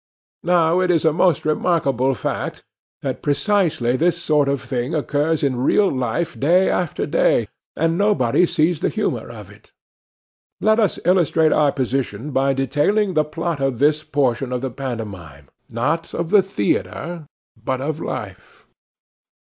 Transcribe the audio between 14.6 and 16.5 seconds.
the pantomime—not of the